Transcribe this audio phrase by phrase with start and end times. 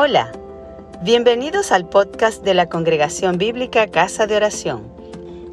[0.00, 0.30] Hola,
[1.02, 4.94] bienvenidos al podcast de la Congregación Bíblica Casa de Oración.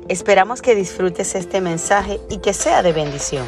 [0.07, 3.43] Esperamos que disfrutes este mensaje y que sea de bendición.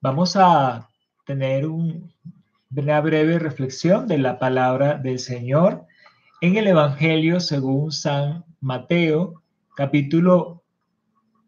[0.00, 0.90] Vamos a
[1.24, 5.86] tener una breve reflexión de la palabra del Señor
[6.40, 9.40] en el Evangelio según San Mateo,
[9.76, 10.64] capítulo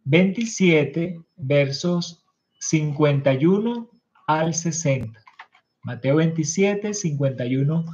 [0.04, 2.24] 27, versos
[2.60, 3.97] 51
[4.28, 5.24] al 60.
[5.82, 7.84] Mateo 27, 51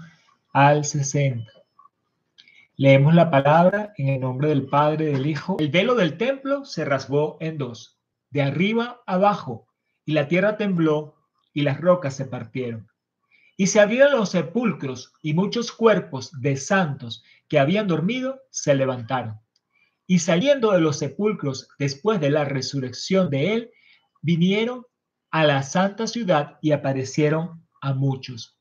[0.52, 1.50] al 60.
[2.76, 5.56] Leemos la palabra en el nombre del Padre, del Hijo.
[5.60, 9.68] El velo del templo se rasgó en dos, de arriba abajo,
[10.04, 11.14] y la tierra tembló
[11.52, 12.88] y las rocas se partieron.
[13.56, 19.38] Y se abrieron los sepulcros y muchos cuerpos de santos que habían dormido se levantaron.
[20.08, 23.70] Y saliendo de los sepulcros después de la resurrección de él,
[24.20, 24.84] vinieron
[25.34, 28.56] a la santa ciudad y aparecieron a muchos.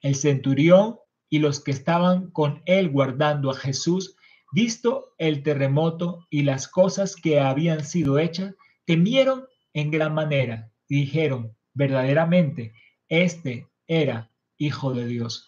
[0.00, 0.96] El centurión
[1.28, 4.16] y los que estaban con él guardando a Jesús,
[4.50, 8.54] visto el terremoto y las cosas que habían sido hechas,
[8.86, 12.72] temieron en gran manera y dijeron, verdaderamente,
[13.10, 15.46] este era Hijo de Dios.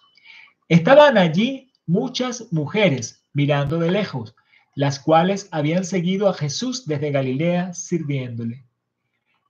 [0.68, 4.36] Estaban allí muchas mujeres mirando de lejos,
[4.74, 8.66] las cuales habían seguido a Jesús desde Galilea sirviéndole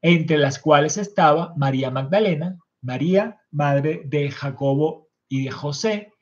[0.08, 6.12] entre las cuales estaba María Magdalena, María, madre de Jacobo y de José,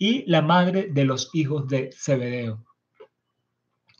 [0.00, 2.66] y la madre de los hijos de Zebedeo.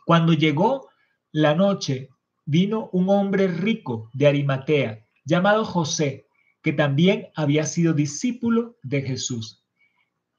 [0.04, 0.88] Cuando llegó
[1.30, 2.08] la noche,
[2.44, 6.26] vino un hombre rico de Arimatea, llamado José,
[6.60, 9.64] que también había sido discípulo de Jesús.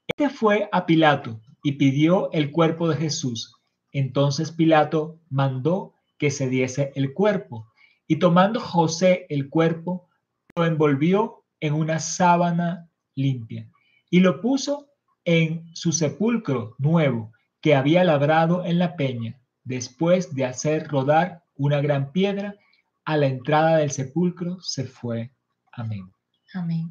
[0.06, 3.56] Este fue a Pilato y pidió el cuerpo de Jesús.
[3.90, 7.71] Entonces Pilato mandó que se diese el cuerpo.
[8.06, 10.08] Y tomando José el cuerpo,
[10.56, 13.68] lo envolvió en una sábana limpia
[14.10, 14.88] y lo puso
[15.24, 21.80] en su sepulcro nuevo que había labrado en la peña, después de hacer rodar una
[21.80, 22.56] gran piedra
[23.04, 25.32] a la entrada del sepulcro, se fue.
[25.72, 26.12] Amén.
[26.54, 26.90] Amén.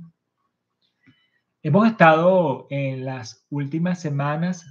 [1.62, 4.66] Hemos estado en las últimas semanas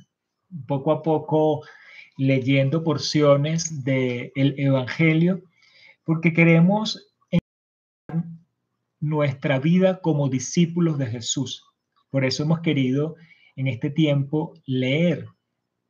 [0.67, 1.63] poco a poco
[2.17, 5.43] leyendo porciones del Evangelio
[6.05, 7.13] porque queremos
[9.01, 11.65] nuestra vida como discípulos de Jesús.
[12.11, 13.17] Por eso hemos querido
[13.57, 15.27] en este tiempo leer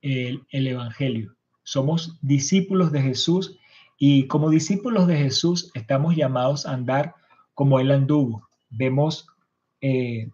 [0.01, 1.37] el, el, Evangelio.
[1.63, 3.59] Somos discípulos de Jesús
[3.99, 7.15] y como discípulos de Jesús estamos llamados a andar
[7.55, 8.49] como Él anduvo.
[8.71, 9.27] Vemos
[9.83, 10.31] eh,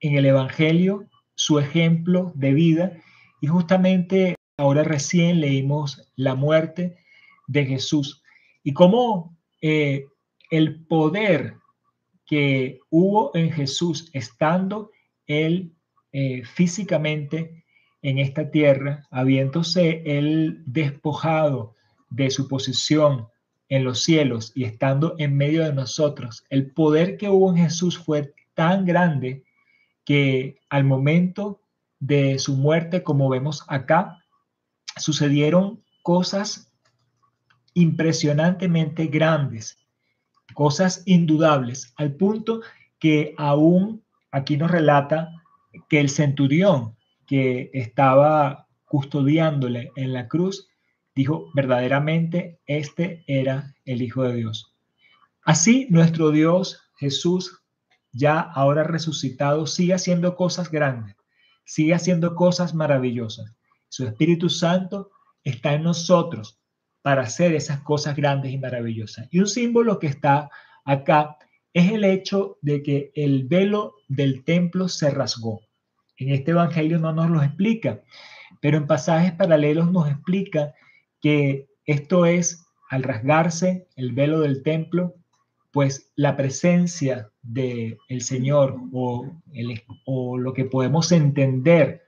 [0.00, 2.92] en el Evangelio su ejemplo de vida
[3.40, 6.96] y justamente ahora recién leímos la muerte
[7.46, 8.23] de Jesús
[8.64, 10.06] y cómo eh,
[10.50, 11.58] el poder
[12.26, 14.90] que hubo en Jesús estando
[15.26, 15.72] él
[16.12, 17.64] eh, físicamente
[18.02, 21.74] en esta tierra, habiéndose él despojado
[22.10, 23.28] de su posición
[23.68, 27.98] en los cielos y estando en medio de nosotros, el poder que hubo en Jesús
[27.98, 29.42] fue tan grande
[30.04, 31.60] que al momento
[31.98, 34.22] de su muerte, como vemos acá,
[34.96, 36.73] sucedieron cosas
[37.74, 39.78] impresionantemente grandes,
[40.54, 42.60] cosas indudables, al punto
[42.98, 45.30] que aún aquí nos relata
[45.88, 46.96] que el centurión
[47.26, 50.68] que estaba custodiándole en la cruz
[51.14, 54.72] dijo verdaderamente este era el Hijo de Dios.
[55.42, 57.62] Así nuestro Dios Jesús,
[58.12, 61.16] ya ahora resucitado, sigue haciendo cosas grandes,
[61.64, 63.52] sigue haciendo cosas maravillosas.
[63.88, 65.10] Su Espíritu Santo
[65.42, 66.60] está en nosotros
[67.04, 69.28] para hacer esas cosas grandes y maravillosas.
[69.30, 70.48] Y un símbolo que está
[70.86, 71.36] acá
[71.74, 75.60] es el hecho de que el velo del templo se rasgó.
[76.16, 78.00] En este evangelio no nos lo explica,
[78.62, 80.72] pero en pasajes paralelos nos explica
[81.20, 85.14] que esto es al rasgarse el velo del templo,
[85.72, 92.00] pues la presencia del el Señor o, el, o lo que podemos entender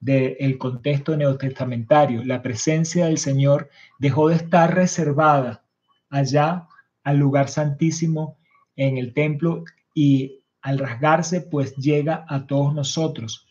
[0.00, 2.24] del contexto neotestamentario.
[2.24, 3.68] La presencia del Señor
[3.98, 5.64] dejó de estar reservada
[6.10, 6.68] allá
[7.02, 8.36] al lugar santísimo
[8.76, 9.64] en el templo
[9.94, 13.46] y al rasgarse pues llega a todos nosotros.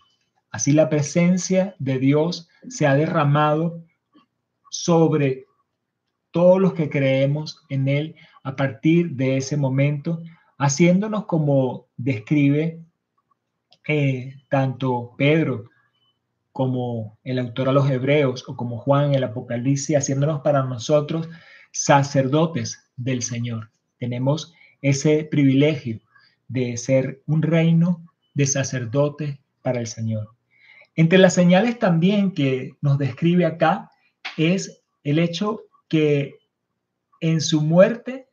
[0.51, 3.83] Así la presencia de Dios se ha derramado
[4.69, 5.45] sobre
[6.31, 10.21] todos los que creemos en Él a partir de ese momento,
[10.57, 12.79] haciéndonos como describe
[13.87, 15.65] eh, tanto Pedro
[16.57, 21.29] como el autor a los hebreos o como Juan en el Apocalipsis, haciéndonos para nosotros
[21.71, 23.69] sacerdotes del Señor.
[23.99, 25.99] Tenemos ese privilegio
[26.47, 30.29] de ser un reino de sacerdotes para el Señor.
[30.95, 33.91] Entre las señales también que nos describe acá
[34.35, 36.39] es el hecho que
[37.21, 38.29] en su muerte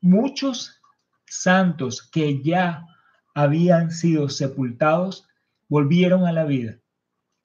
[0.00, 0.80] muchos
[1.26, 2.86] santos que ya
[3.34, 5.26] habían sido sepultados
[5.68, 6.78] volvieron a la vida.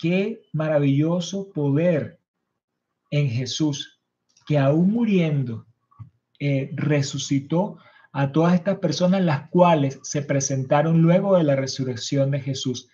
[0.03, 2.19] Qué maravilloso poder
[3.09, 4.01] en Jesús,
[4.45, 5.65] que aún muriendo,
[6.41, 7.77] eh, resucitó
[8.11, 12.89] a todas estas personas las cuales se presentaron luego de la resurrección de Jesús,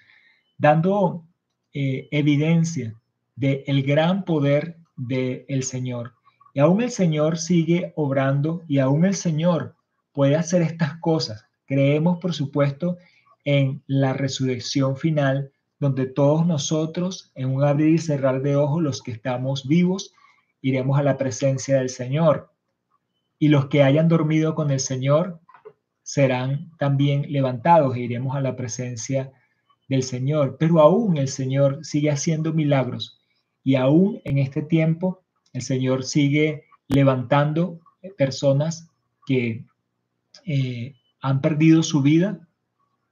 [0.60, 1.26] dando
[1.74, 2.94] eh, evidencia
[3.36, 6.14] del el gran poder del Señor.
[6.54, 9.76] Y aún el Señor sigue obrando y aún el Señor
[10.14, 11.44] puede hacer estas cosas.
[11.66, 13.00] Creemos, por supuesto,
[13.46, 19.02] en la resurrección final, donde todos nosotros, en un abrir y cerrar de ojos, los
[19.02, 20.14] que estamos vivos,
[20.62, 22.52] iremos a la presencia del Señor
[23.40, 25.40] y los que hayan dormido con el Señor
[26.04, 29.31] serán también levantados e iremos a la presencia
[29.88, 30.58] del Señor.
[30.60, 33.22] Pero aún el Señor sigue haciendo milagros
[33.64, 35.22] y aún en este tiempo
[35.54, 37.80] el Señor sigue levantando
[38.18, 38.90] personas
[39.26, 39.66] que
[40.46, 42.48] eh, han perdido su vida,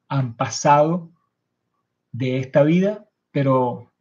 [0.10, 1.12] han pasado
[2.12, 3.92] de esta vida, pero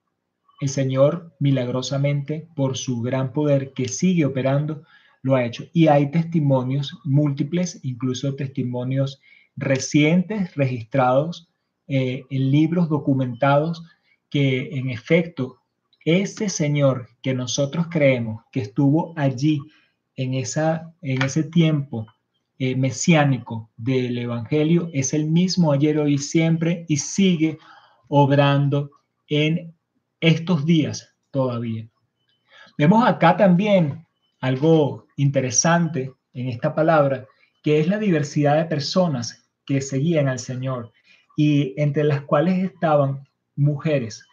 [0.60, 4.84] el Señor milagrosamente, por su gran poder que sigue operando,
[5.22, 5.64] lo ha hecho.
[5.72, 9.20] Y hay testimonios múltiples, incluso testimonios
[9.56, 11.48] recientes registrados
[11.88, 13.82] eh, en libros documentados
[14.30, 15.58] que en efecto
[16.04, 19.60] ese Señor que nosotros creemos que estuvo allí
[20.14, 22.06] en, esa, en ese tiempo
[22.58, 27.58] eh, mesiánico del Evangelio es el mismo ayer, hoy siempre y sigue
[28.08, 28.90] obrando
[29.28, 29.74] en
[30.20, 31.88] estos días todavía.
[32.78, 34.06] Vemos acá también
[34.40, 37.26] algo interesante en esta palabra,
[37.62, 40.92] que es la diversidad de personas que seguían al Señor
[41.36, 43.26] y entre las cuales estaban
[43.56, 44.24] mujeres.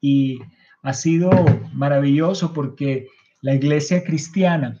[0.00, 0.38] Y
[0.82, 1.30] ha sido
[1.72, 3.08] maravilloso porque
[3.40, 4.80] la iglesia cristiana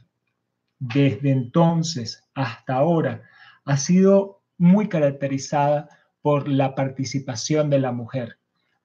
[0.78, 3.22] desde entonces hasta ahora
[3.64, 5.88] ha sido muy caracterizada
[6.24, 8.38] por la participación de la mujer,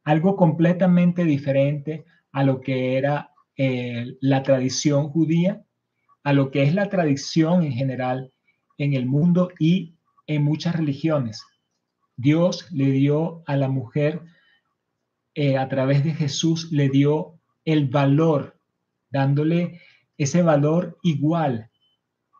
[0.04, 2.04] algo completamente diferente
[2.34, 5.64] a lo que era eh, la tradición judía
[6.24, 8.34] a lo que es la tradición en general
[8.78, 9.96] en el mundo y
[10.28, 11.42] en muchas religiones.
[12.18, 14.22] Dios le dio a la mujer,
[15.34, 18.60] eh, a través de Jesús, le dio el valor,
[19.10, 19.80] dándole
[20.18, 21.70] ese valor igual,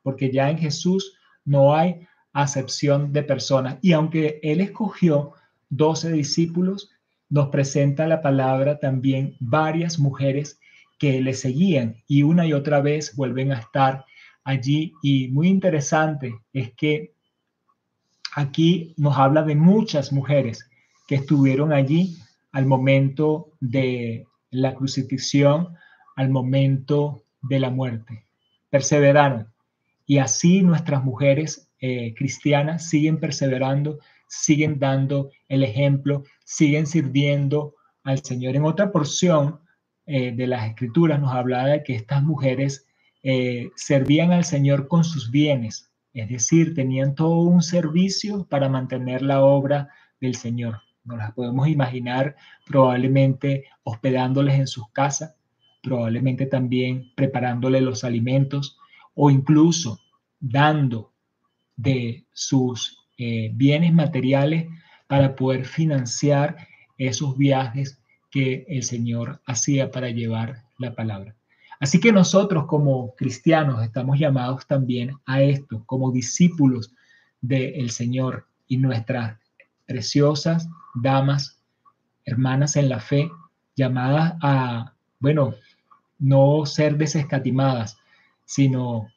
[0.04, 3.78] porque ya en Jesús no hay acepción de personas.
[3.82, 5.34] Y aunque Él escogió
[5.70, 6.92] 12 discípulos,
[7.30, 10.60] nos presenta la palabra también varias mujeres
[10.98, 14.06] que le seguían y una y otra vez vuelven a estar
[14.44, 14.94] allí.
[15.02, 17.14] Y muy interesante es que
[18.36, 20.70] aquí nos habla de muchas mujeres
[21.08, 22.18] que estuvieron allí
[22.52, 25.76] al momento de la crucifixión,
[26.16, 28.26] al momento de la muerte.
[28.70, 29.48] Perseveraron.
[30.06, 38.24] Y así nuestras mujeres eh, cristianas siguen perseverando, siguen dando el ejemplo, siguen sirviendo al
[38.24, 38.56] Señor.
[38.56, 39.60] En otra porción
[40.06, 42.86] eh, de las escrituras nos hablaba de que estas mujeres
[43.24, 49.22] eh, servían al Señor con sus bienes, es decir, tenían todo un servicio para mantener
[49.22, 49.90] la obra
[50.20, 50.82] del Señor.
[51.04, 55.36] Nos las podemos imaginar probablemente hospedándoles en sus casas,
[55.82, 58.78] probablemente también preparándoles los alimentos
[59.14, 60.00] o incluso
[60.40, 61.09] dando
[61.80, 64.68] de sus eh, bienes materiales
[65.08, 66.68] para poder financiar
[66.98, 71.36] esos viajes que el Señor hacía para llevar la palabra.
[71.80, 76.94] Así que nosotros como cristianos estamos llamados también a esto, como discípulos
[77.40, 79.40] del Señor y nuestras
[79.86, 81.64] preciosas damas,
[82.26, 83.32] hermanas en la fe,
[83.78, 85.56] llamadas a, bueno,
[86.20, 87.98] no ser desescatimadas,
[88.44, 89.08] sino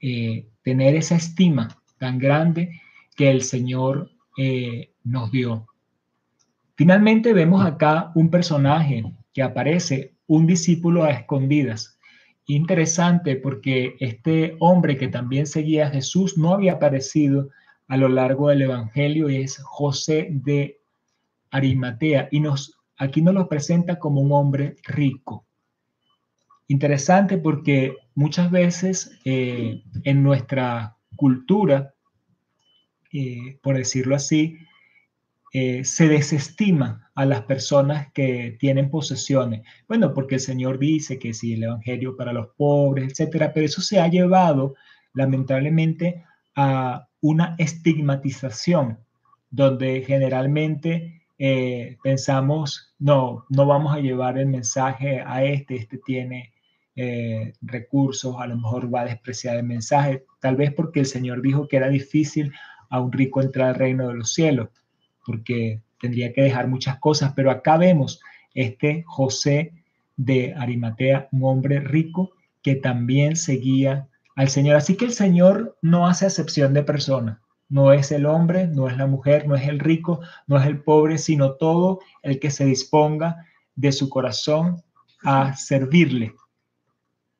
[0.00, 2.80] eh, tener esa estima tan grande
[3.16, 5.66] que el Señor eh, nos dio.
[6.76, 11.98] Finalmente vemos acá un personaje que aparece, un discípulo a escondidas.
[12.46, 17.50] Interesante porque este hombre que también seguía a Jesús no había aparecido
[17.88, 20.80] a lo largo del Evangelio y es José de
[21.50, 25.46] Arimatea y nos, aquí nos lo presenta como un hombre rico.
[26.68, 31.94] Interesante porque muchas veces eh, en nuestra cultura,
[33.12, 34.56] eh, por decirlo así,
[35.52, 39.62] eh, se desestima a las personas que tienen posesiones.
[39.88, 43.82] Bueno, porque el Señor dice que si el Evangelio para los pobres, etcétera, pero eso
[43.82, 44.76] se ha llevado
[45.12, 48.98] lamentablemente a una estigmatización
[49.50, 56.52] donde generalmente eh, pensamos, no, no vamos a llevar el mensaje a este, este tiene
[57.62, 61.68] recursos, a lo mejor va a despreciar el mensaje, tal vez porque el Señor dijo
[61.68, 62.52] que era difícil
[62.90, 64.68] a un rico entrar al reino de los cielos,
[65.24, 68.20] porque tendría que dejar muchas cosas, pero acá vemos
[68.54, 69.72] este José
[70.16, 74.76] de Arimatea, un hombre rico que también seguía al Señor.
[74.76, 77.40] Así que el Señor no hace acepción de persona.
[77.68, 80.82] No es el hombre, no es la mujer, no es el rico, no es el
[80.82, 84.82] pobre, sino todo el que se disponga de su corazón
[85.22, 86.34] a servirle.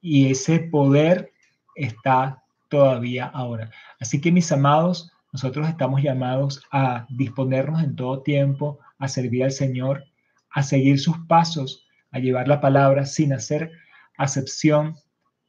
[0.01, 1.33] Y ese poder
[1.75, 3.71] está todavía ahora.
[4.01, 9.53] Así que mis amados, nosotros estamos llamados a disponernos en todo tiempo a servir al
[9.53, 10.05] Señor,
[10.51, 13.71] a seguir sus pasos, a llevar la palabra sin hacer
[14.17, 14.97] acepción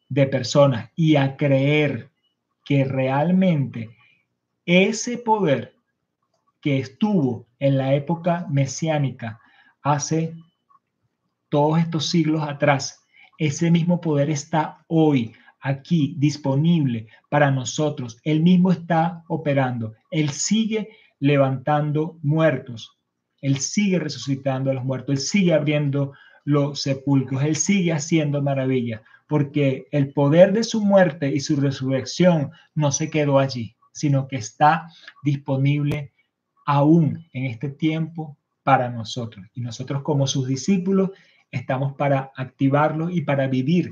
[0.10, 2.12] de personas y a creer
[2.66, 3.90] que realmente
[4.66, 5.74] ese poder
[6.62, 9.40] que estuvo en la época mesiánica
[9.82, 10.36] hace
[11.50, 13.04] todos estos siglos atrás,
[13.38, 18.20] ese mismo poder está hoy aquí disponible para nosotros.
[18.24, 19.94] Él mismo está operando.
[20.12, 20.89] Él sigue
[21.20, 22.98] levantando muertos.
[23.42, 25.13] Él sigue resucitando a los muertos.
[25.13, 26.13] Él sigue abriendo
[26.46, 27.44] los sepulcros.
[27.44, 29.01] Él sigue haciendo maravillas.
[29.28, 34.38] Porque el poder de su muerte y su resurrección no se quedó allí, sino que
[34.38, 34.88] está
[35.24, 36.13] disponible
[36.66, 39.46] aún en este tiempo para nosotros.
[39.54, 41.12] Y nosotros como sus discípulos
[41.51, 43.92] estamos para activarlo y para vivir